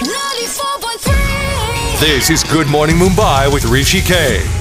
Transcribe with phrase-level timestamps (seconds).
[0.00, 4.57] 94.3 This is Good Morning Mumbai with Rishi K.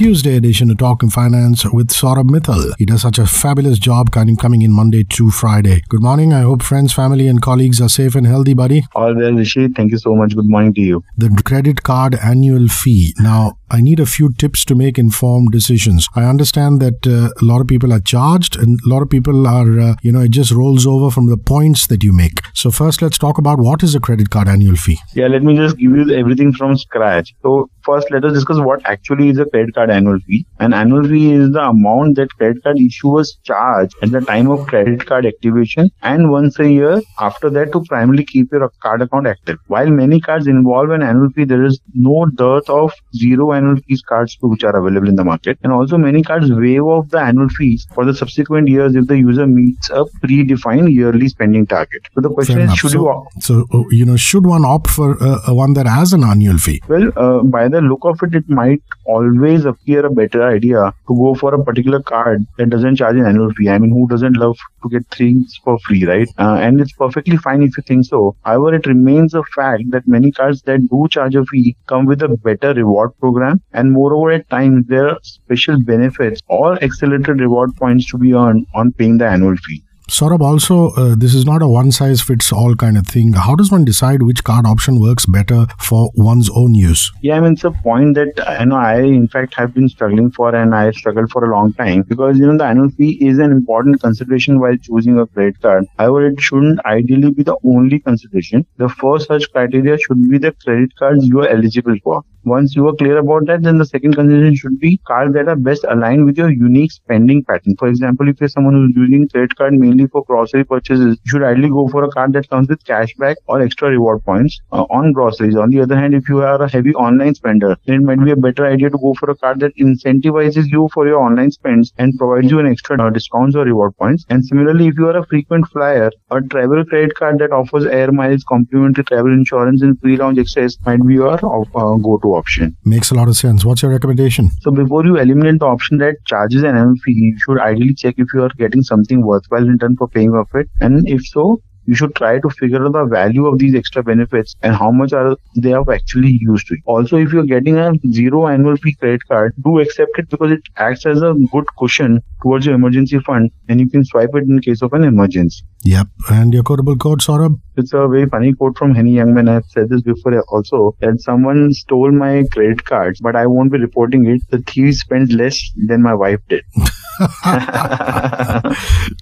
[0.00, 2.72] Radio 1 Tuesday edition of Talking Finance with Saurabh Mittal.
[2.78, 5.82] He does such a fabulous job kind of coming in Monday to Friday.
[5.90, 6.32] Good morning.
[6.32, 8.84] I hope friends, family, and colleagues are safe and healthy, buddy.
[8.94, 9.68] All well, Rishi.
[9.68, 10.34] Thank you so much.
[10.34, 11.04] Good morning to you.
[11.18, 13.12] The credit card annual fee.
[13.18, 16.08] Now, I need a few tips to make informed decisions.
[16.16, 19.46] I understand that uh, a lot of people are charged and a lot of people
[19.46, 22.40] are, uh, you know, it just rolls over from the points that you make.
[22.52, 24.98] So, first, let's talk about what is a credit card annual fee.
[25.14, 27.32] Yeah, let me just give you everything from scratch.
[27.42, 30.46] So, first, let us discuss what actually is a credit card annual fee.
[30.58, 34.66] An annual fee is the amount that credit card issuers charge at the time of
[34.66, 39.26] credit card activation and once a year after that to primarily keep your card account
[39.26, 39.58] active.
[39.68, 44.02] While many cards involve an annual fee, there is no dearth of zero annual fees
[44.02, 45.58] cards which are available in the market.
[45.62, 49.18] And also, many cards waive off the annual fees for the subsequent years if the
[49.18, 52.02] user meets a predefined yearly spending target.
[52.14, 52.78] So, the question Fair is, enough.
[52.78, 53.42] should so, you opt?
[53.42, 56.82] so, uh, you know, should one opt for uh, one that has an annual fee?
[56.88, 61.16] Well, uh, by the look of it, it might always appear a better idea to
[61.16, 63.68] go for a particular card that doesn't charge an annual fee.
[63.68, 66.28] I mean, who doesn't love to get things for free, right?
[66.38, 68.36] Uh, and it's perfectly fine if you think so.
[68.44, 72.22] However, it remains a fact that many cards that do charge a fee come with
[72.22, 77.74] a better reward program, and moreover, at times there are special benefits or accelerated reward
[77.76, 79.82] points to be earned on paying the annual fee.
[80.10, 83.32] Saurabh, also, uh, this is not a one size fits all kind of thing.
[83.32, 87.12] How does one decide which card option works better for one's own use?
[87.22, 90.32] Yeah, I mean, it's a point that I know I, in fact, have been struggling
[90.32, 93.38] for and I struggled for a long time because, you know, the annual fee is
[93.38, 95.84] an important consideration while choosing a credit card.
[95.96, 98.66] However, it shouldn't ideally be the only consideration.
[98.78, 102.24] The first such criteria should be the credit cards you are eligible for.
[102.44, 105.56] Once you are clear about that, then the second consideration should be cards that are
[105.56, 107.76] best aligned with your unique spending pattern.
[107.78, 111.42] For example, if you're someone who's using credit card mainly for grocery purchases, you should
[111.42, 115.12] ideally go for a card that comes with cashback or extra reward points uh, on
[115.12, 115.56] groceries.
[115.56, 118.30] On the other hand, if you are a heavy online spender, then it might be
[118.30, 121.92] a better idea to go for a card that incentivizes you for your online spends
[121.98, 124.24] and provides you an extra uh, discounts or reward points.
[124.30, 128.10] And similarly, if you are a frequent flyer, a travel credit card that offers air
[128.10, 132.76] miles, complimentary travel insurance, and free lounge access might be your uh, go-to option.
[132.84, 133.64] Makes a lot of sense.
[133.64, 134.50] What's your recommendation?
[134.60, 138.14] So before you eliminate the option that charges an annual fee, you should ideally check
[138.18, 140.68] if you are getting something worthwhile in return for paying off it.
[140.80, 144.54] And if so, you should try to figure out the value of these extra benefits
[144.62, 146.76] and how much are they have actually used to.
[146.86, 150.60] Also, if you're getting a zero annual fee credit card, do accept it because it
[150.76, 154.60] acts as a good cushion towards your emergency fund and you can swipe it in
[154.60, 155.64] case of an emergency.
[155.84, 156.06] Yep.
[156.30, 157.58] And your quotable code, Saurabh?
[157.76, 159.48] It's a very funny quote from Henny Youngman.
[159.48, 163.78] I've said this before also that someone stole my credit cards, but I won't be
[163.78, 164.42] reporting it.
[164.50, 166.64] The thief spent less than my wife did.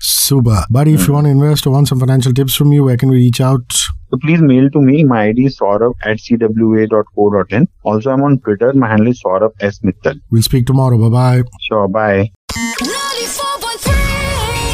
[0.01, 0.65] Super.
[0.71, 3.09] Buddy, if you want to invest or want some financial tips from you, where can
[3.11, 3.73] we reach out?
[3.73, 5.05] So please mail to me.
[5.05, 7.69] My ID is saurabh at cwa.co.in.
[7.83, 8.73] Also, I'm on Twitter.
[8.73, 9.81] My handle is Saurabh S.
[9.81, 10.21] Mittal.
[10.31, 10.99] We'll speak tomorrow.
[10.99, 11.49] Bye bye.
[11.61, 12.31] Sure, bye.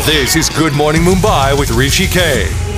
[0.06, 2.73] This is Good Morning Mumbai with Rishi K.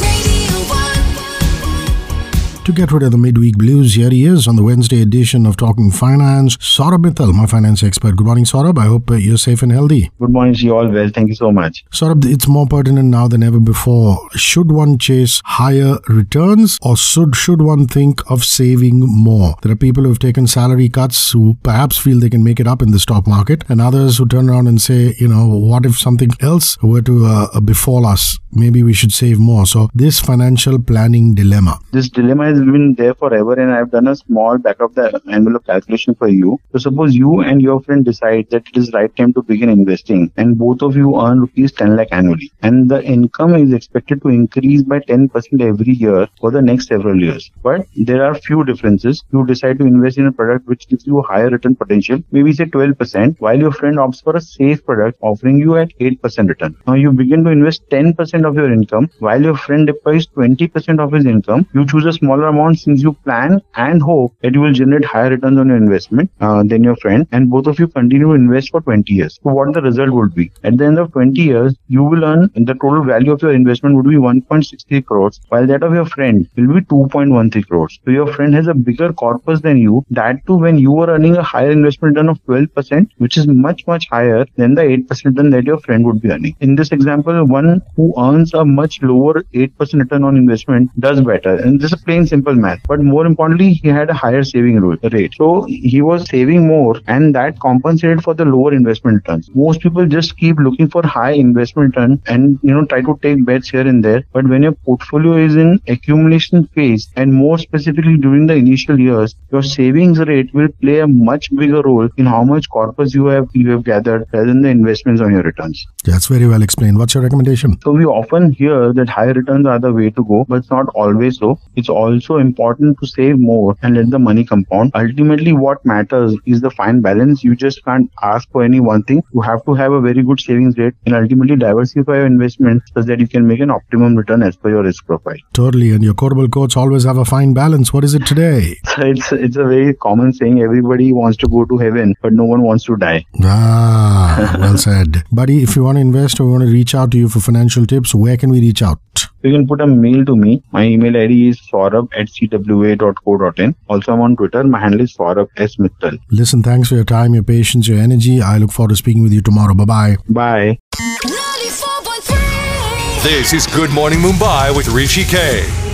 [2.69, 5.01] Radio 1 To get rid of the midweek blues, here he is on the Wednesday
[5.01, 6.57] edition of Talking Finance.
[6.57, 8.17] Saurabh Mittal, my finance expert.
[8.17, 8.77] Good morning, Saurabh.
[8.77, 10.11] I hope uh, you're safe and healthy.
[10.19, 10.89] Good morning to you all.
[10.89, 11.85] Well, thank you so much.
[11.93, 14.19] Saurabh, it's more pertinent now than ever before.
[14.33, 19.55] Should one chase higher returns or should, should one think of saving more?
[19.63, 22.67] There are people who have taken salary cuts who perhaps feel they can make it
[22.67, 25.87] up in the stock market, and others who turn around and say, you know, what
[25.87, 28.39] if something else were to uh, befall us?
[28.51, 29.67] Maybe we should save more.
[29.67, 31.79] So, this financial planning dilemma.
[31.93, 35.67] This dilemma has been there forever, and I've done a small back of the envelope
[35.67, 36.59] calculation for you.
[36.73, 40.33] So, suppose you and your friend decide that it is right time to begin investing,
[40.37, 44.29] and both of you earn rupees 10 lakh annually, and the income is expected to
[44.29, 47.51] increase by 10% every year for the next several years.
[47.63, 49.25] But there are few differences.
[49.33, 52.53] You decide to invest in a product which gives you a higher return potential, maybe
[52.53, 56.77] say 12%, while your friend opts for a safe product offering you at 8% return.
[56.87, 61.13] Now you begin to invest 10% of your income, while your friend deploys 20% of
[61.13, 61.67] his income.
[61.75, 65.31] You choose a smaller amount since you plan and hope that you will generate higher
[65.31, 68.71] returns on your investment uh, than your friend, and both of you continue to invest
[68.71, 69.39] for 20 years.
[69.43, 70.51] So what the result would be?
[70.65, 73.97] At the end of 20 years, you will earn the total value of your investment
[73.97, 77.99] would be 1.63 crores, while that of your friend will be 2.13 crores.
[78.05, 80.05] So your friend has a bigger corpus than you.
[80.11, 83.87] That too, when you are earning a higher investment return of 12%, which is much
[83.87, 86.57] much higher than the 8% return that your friend would be earning.
[86.61, 91.57] In this example, one who earns a much lower 8% return on investment does better.
[91.57, 92.81] And this is a plain simple math.
[92.87, 95.35] But more importantly, he had a higher saving rate.
[95.37, 99.51] So he was saving more and that compensated for the lower investment returns.
[99.55, 103.45] Most people just keep looking for high investment return and you know try to take
[103.45, 104.25] bets here and there.
[104.33, 109.35] But when your portfolio is in accumulation phase and more specifically during the initial years,
[109.53, 113.49] your savings rate will play a much bigger role in how much corpus you have
[113.53, 115.87] you have gathered rather than the investments on your returns.
[116.05, 116.99] That's very well explained.
[116.99, 117.79] What's your recommendation?
[117.83, 120.89] So we often hear that high returns are the way to go, but it's not
[120.95, 121.59] always so.
[121.75, 124.93] It's also important to save more and let the money compound.
[124.95, 127.45] Ultimately, what matters is the fine balance.
[127.45, 129.23] You just can't ask for any one thing.
[129.35, 133.03] You have to have a very good savings rate and ultimately diversify your investments so
[133.03, 135.37] that you can make an optimum return as per your risk profile.
[135.53, 135.91] Totally.
[135.93, 137.93] And your quotable quotes always have a fine balance.
[137.93, 138.77] What is it today?
[138.97, 140.61] So it's it's a very common saying.
[140.67, 143.27] Everybody wants to go to heaven, but no one wants to die.
[143.45, 145.23] Ah, well said.
[145.31, 147.41] Buddy, if you want to invest or we want to reach out to you for
[147.41, 149.27] financial tips, where can we reach out?
[149.47, 150.61] You can put a mail to me.
[150.73, 153.75] My email ID is saurabh at cwa.co.in.
[153.89, 154.65] Also, I'm on Twitter.
[154.65, 156.19] My handle is saurabh s mittal.
[156.33, 158.43] Listen, thanks for your time, your patience, your energy.
[158.43, 159.75] I look forward to speaking with you tomorrow.
[159.75, 160.17] Bye bye.
[160.29, 160.79] Bye.
[160.97, 165.86] 94.3 This is Good Morning Mumbai with Rishi K.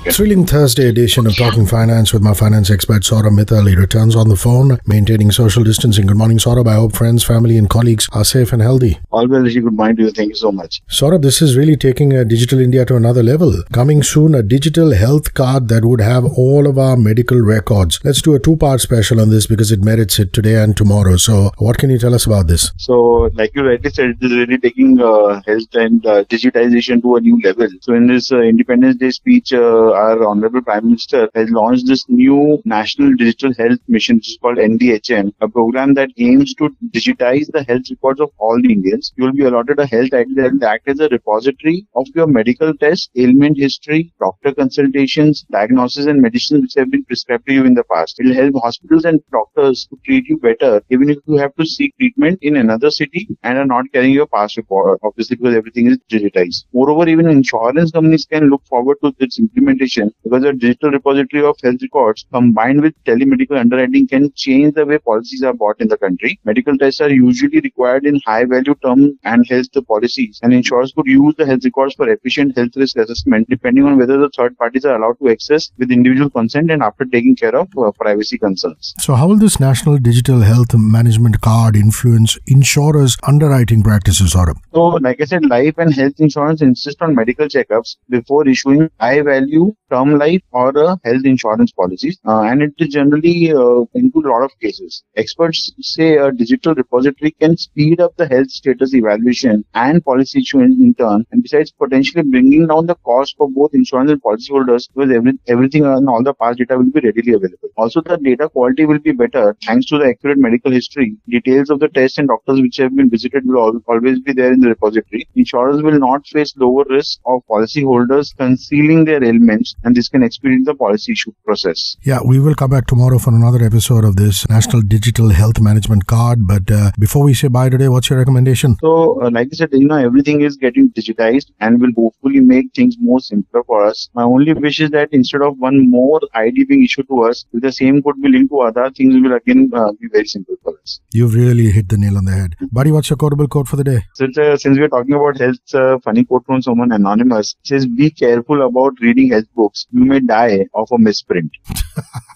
[0.00, 0.14] Radio 1.
[0.14, 3.68] Thrilling Thursday edition of Talking Finance with my finance expert Saurabh Mittal.
[3.68, 6.06] He returns on the phone, maintaining social distancing.
[6.06, 6.66] Good morning, Saurabh.
[6.66, 8.98] I hope friends, family, and colleagues are safe and healthy.
[9.10, 9.60] All well, Rishi.
[9.60, 10.10] Good morning to you.
[10.10, 10.80] Thank you so much.
[10.88, 13.62] Saurabh, this is really taking uh, digital India to another level.
[13.72, 18.00] Coming soon, a digital health card that would have all of our medical records.
[18.02, 21.16] Let's do a two-part special on this because it merits it today and tomorrow.
[21.16, 22.72] So, what can you tell us about this?
[22.78, 27.16] So, like you rightly said, it is really taking uh, health and uh, digitization to
[27.16, 27.68] a new level.
[27.82, 32.04] So, in this uh, Independence Day speech, uh, our Honorable Prime Minister has launched this
[32.08, 37.50] new National Digital Health Mission, which is called NDHM, a program that aims to digitize
[37.52, 39.12] the health records of all the Indians.
[39.16, 42.26] You will be allotted a health ID that will act as a repository of your
[42.26, 47.64] medical tests, ailment history, doctor consultations, diagnosis, and medicines which have been prescribed to you
[47.64, 48.20] in the past.
[48.20, 51.66] It will help hospitals and doctors to treat you better, even if you have to
[51.66, 55.86] seek treatment in another city and are not carrying your past record, obviously because everything
[55.86, 56.64] is digitized.
[56.72, 61.56] Moreover, even insurance companies can look forward to its implementation because a digital repository of
[61.62, 65.96] health records combined with telemedical underwriting can change the way policies are bought in the
[65.96, 66.38] country.
[66.44, 71.06] Medical tests are usually required in high value term and health policies and insurers could
[71.06, 74.84] use the health records for efficient health risk assessment depending on whether the third parties
[74.84, 78.94] are allowed to access with individual consent and after taking care of uh, privacy concerns.
[78.98, 84.58] So, how will this National Digital Health Management Card influence insurers' underwriting practices, Saurabh?
[84.72, 89.22] So, like I said, life and health insurance insist on medical checkups before issuing high
[89.22, 92.18] value term life or uh, health insurance policies.
[92.26, 95.02] Uh, and it is generally uh, into a lot of cases.
[95.16, 100.74] Experts say a digital repository can speed up the health status evaluation and policy issuance
[100.80, 101.24] in turn.
[101.30, 105.84] And besides potentially bringing down the cost for both insurance and policyholders because every, everything
[105.84, 107.68] and all the past data will be readily available.
[107.76, 111.16] Also, the data quality will be better thanks to the accurate medical history.
[111.28, 114.52] Details of the tests and doctors which have been visited will al- always be there
[114.52, 115.26] in the repository.
[115.34, 120.64] Insurers will not face lower risk of policyholders concealing their ailments and this can expedite
[120.64, 121.96] the policy issue process.
[122.02, 126.06] Yeah, we will come back tomorrow for another episode of this National Digital Health Management
[126.06, 126.46] Card.
[126.46, 128.76] But uh, before we say bye today, what's your recommendation?
[128.80, 132.72] So, uh, like I said, you know, everything is getting digitized and will hopefully make
[132.74, 134.08] things more simpler for us.
[134.14, 137.62] My only wish is that instead of one more ID being issued to us, if
[137.62, 140.74] the same could be linked to other things, will again uh, be very simple for
[140.82, 141.00] us.
[141.12, 142.56] You've really hit the nail on the head.
[142.72, 144.04] Buddy, what's your quotable quote for the day?
[144.18, 147.54] It's, uh, since we're talking about health, it's funny quote from someone anonymous.
[147.64, 149.86] It says, "Be careful about reading health books.
[149.90, 151.50] You may die of a misprint."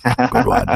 [0.30, 0.66] Good one.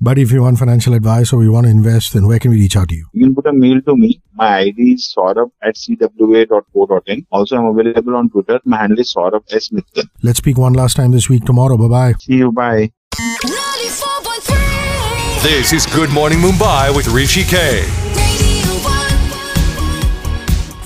[0.00, 2.58] Buddy, if you want financial advice or you want to invest, then where can we
[2.58, 3.06] reach out to you?
[3.12, 4.20] You can put a mail to me.
[4.34, 7.26] My ID is saurabh at cwa.co.in.
[7.30, 8.60] Also, I'm available on Twitter.
[8.64, 10.08] My handle is saurabh s mittal.
[10.22, 11.76] Let's speak one last time this week tomorrow.
[11.76, 12.12] Bye bye.
[12.20, 12.52] See you.
[12.52, 12.92] Bye.
[15.42, 18.49] This is Good Morning Mumbai with Rishi K.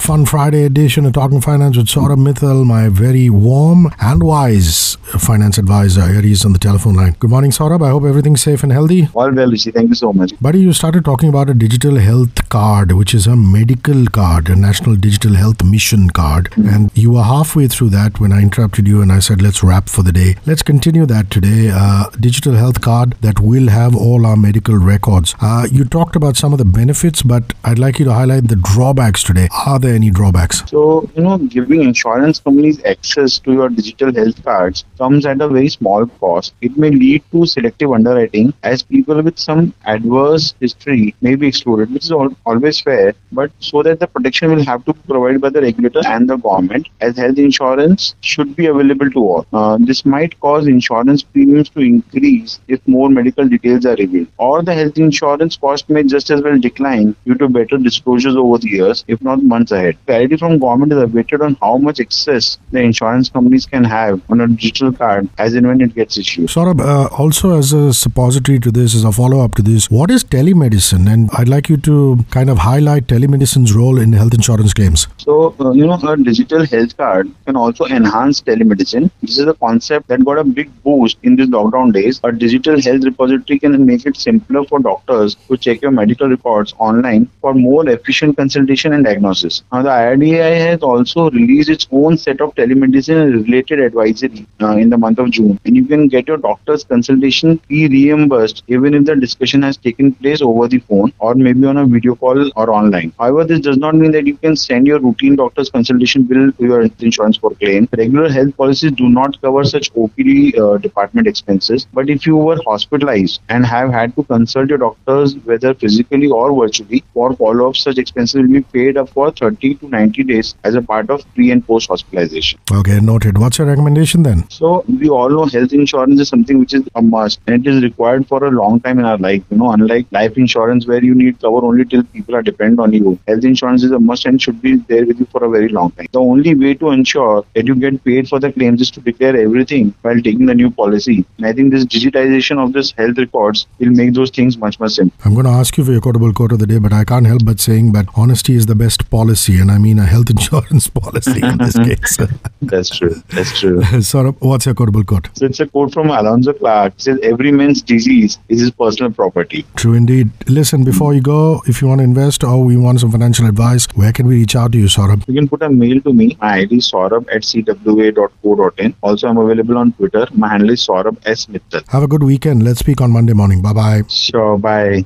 [0.07, 0.25] Radio 1.
[0.25, 5.59] Fun Friday edition of Talking Finance with Saurabh Mittal, my very warm and wise finance
[5.59, 6.07] advisor.
[6.07, 7.17] Here he is on the telephone line.
[7.19, 7.85] Good morning, Saurabh.
[7.85, 9.09] I hope everything's safe and healthy.
[9.15, 9.71] All well, Rishi.
[9.71, 10.33] Thank you so much.
[10.41, 14.57] Buddy, you started talking about a digital health card, which is a medical card, a
[14.57, 16.53] National Digital Health Mission card.
[16.57, 19.89] And you were halfway through that when I interrupted you and I said, let's wrap
[19.89, 20.37] for the day.
[20.47, 21.71] Let's continue that today.
[21.73, 25.35] Uh, digital health card that will have all our medical records.
[25.41, 28.57] Uh, you talked about some of the benefits, but I'd like you to highlight the
[28.57, 29.49] drawbacks today.
[29.67, 30.63] Are there there any drawbacks?
[30.67, 35.49] So, you know, giving insurance companies access to your digital health cards comes at a
[35.49, 36.55] very small cost.
[36.61, 41.93] It may lead to selective underwriting as people with some adverse history may be excluded,
[41.93, 45.41] which is al- always fair, but so that the protection will have to be provided
[45.41, 49.47] by the regulator and the government as health insurance should be available to all.
[49.53, 54.63] Uh, this might cause insurance premiums to increase if more medical details are revealed, or
[54.63, 58.69] the health insurance cost may just as well decline due to better disclosures over the
[58.69, 59.84] years, if not months ahead.
[59.93, 64.41] Clarity from government is awaited on how much access the insurance companies can have on
[64.41, 66.49] a digital card as and when it gets issued.
[66.49, 70.11] Saurabh, uh, also as a suppository to this, as a follow up to this, what
[70.11, 71.13] is telemedicine?
[71.13, 75.07] And I'd like you to kind of highlight telemedicine's role in health insurance claims.
[75.19, 79.11] So, uh, you know, a digital health card can also enhance telemedicine.
[79.23, 82.21] This is a concept that got a big boost in these lockdown days.
[82.25, 86.75] A digital health repository can make it simpler for doctors to check your medical records
[86.79, 89.63] online for more efficient consultation and diagnosis.
[89.83, 94.97] The IRDAI has also released its own set of telemedicine related advisory uh, in the
[94.97, 95.59] month of June.
[95.65, 100.13] And you can get your doctor's consultation fee reimbursed even if the discussion has taken
[100.13, 103.13] place over the phone or maybe on a video call or online.
[103.19, 106.65] However, this does not mean that you can send your routine doctor's consultation bill to
[106.65, 107.89] your insurance for claim.
[107.97, 111.87] Regular health policies do not cover such OPD uh, department expenses.
[111.93, 116.55] But if you were hospitalized and have had to consult your doctors, whether physically or
[116.55, 120.55] virtually, for follow up, such expenses will be paid up for 30 to 90 days
[120.65, 122.61] as a part of pre and post hospitalization.
[122.71, 123.39] Okay, noted.
[123.39, 124.49] What's your recommendation then?
[124.51, 127.83] So we all know health insurance is something which is a must and it is
[127.83, 129.43] required for a long time in our life.
[129.51, 132.93] You know, unlike life insurance where you need cover only till people are dependent on
[132.93, 133.19] you.
[133.27, 135.91] Health insurance is a must and should be there with you for a very long
[135.93, 136.07] time.
[136.13, 139.37] The only way to ensure that you get paid for the claims is to declare
[139.37, 141.25] everything while taking the new policy.
[141.39, 144.93] And I think this digitization of this health records will make those things much much
[144.93, 145.17] simpler.
[145.25, 147.27] I'm going to ask you for your quotable quote of the day, but I can't
[147.27, 149.09] help but saying that honesty is the best
[149.55, 152.19] policy, and I mean a health insurance policy in this case.
[152.63, 153.15] That's true.
[153.29, 153.81] That's true.
[154.11, 155.29] Saurabh, what's your quotable quote?
[155.35, 156.95] So it's a quote from Alonzo Clark.
[156.95, 159.65] It says every man's disease is his personal property.
[159.77, 160.31] True indeed.
[160.49, 163.87] Listen, before you go, if you want to invest or we want some financial advice,
[163.95, 165.27] where can we reach out to you, Saurabh?
[165.29, 166.37] You can put a mail to me.
[166.41, 168.95] My ID is saurabh at cwa.co.in.
[169.03, 170.27] Also, I'm available on Twitter.
[170.33, 171.87] My handle is saurabh s mittal.
[171.89, 172.63] Have a good weekend.
[172.65, 173.63] Let's speak on Monday morning.
[173.63, 174.03] Bye bye.
[174.09, 175.03] Sure, bye.